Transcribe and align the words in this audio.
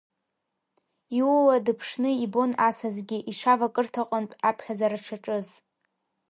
Иула 1.17 1.57
дыԥшны 1.65 2.09
ибон 2.25 2.51
Асасгьы 2.67 3.17
иҽавакырҭаҟынтә 3.31 4.35
аԥхьаӡара 4.49 4.97
дшаҿыз. 5.01 5.47